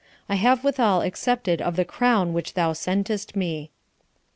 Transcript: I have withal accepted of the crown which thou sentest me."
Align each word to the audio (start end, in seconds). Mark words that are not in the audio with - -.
I 0.27 0.33
have 0.33 0.63
withal 0.63 1.03
accepted 1.03 1.61
of 1.61 1.75
the 1.75 1.85
crown 1.85 2.33
which 2.33 2.55
thou 2.55 2.73
sentest 2.73 3.35
me." 3.35 3.69